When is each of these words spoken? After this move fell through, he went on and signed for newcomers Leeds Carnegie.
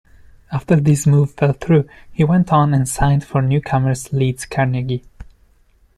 After 0.51 0.77
this 0.77 1.05
move 1.05 1.35
fell 1.35 1.53
through, 1.53 1.87
he 2.11 2.23
went 2.23 2.51
on 2.51 2.73
and 2.73 2.89
signed 2.89 3.23
for 3.23 3.39
newcomers 3.39 4.11
Leeds 4.11 4.47
Carnegie. 4.47 5.05